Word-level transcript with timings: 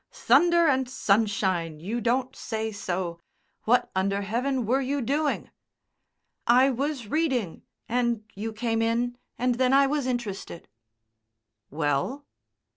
"Thunder 0.09 0.67
and 0.67 0.89
sunshine! 0.89 1.79
You 1.79 2.01
don't 2.01 2.35
say 2.35 2.71
so! 2.71 3.19
What 3.65 3.91
under 3.95 4.21
heaven 4.23 4.65
were 4.65 4.81
you 4.81 4.99
doing?" 4.99 5.51
"I 6.47 6.71
was 6.71 7.05
reading, 7.05 7.61
and 7.87 8.23
you 8.33 8.51
came 8.51 8.81
in 8.81 9.19
and 9.37 9.59
then 9.59 9.73
I 9.73 9.85
was 9.85 10.07
interested." 10.07 10.67
"Well?" 11.69 12.25